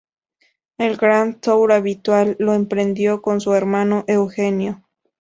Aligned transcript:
El 0.79 0.97
Grand 0.97 1.39
Tour 1.41 1.71
habitual 1.71 2.35
lo 2.39 2.55
emprendió 2.55 3.21
con 3.21 3.39
su 3.39 3.53
hermano 3.53 4.03
Eugenio. 4.07 4.81